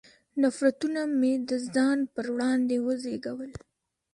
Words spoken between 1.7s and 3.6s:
ځان پر وړاندې وزېږول.